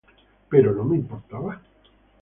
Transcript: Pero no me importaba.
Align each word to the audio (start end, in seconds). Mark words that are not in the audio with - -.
Pero 0.49 0.73
no 0.73 0.83
me 0.83 0.95
importaba. 0.97 1.61